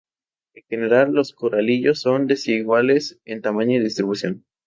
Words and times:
En 0.55 0.63
general, 0.63 1.13
los 1.13 1.31
coralitos 1.31 2.01
son 2.01 2.25
desiguales 2.25 3.19
en 3.23 3.43
tamaño 3.43 3.77
y 3.79 3.83
distribución. 3.83 4.43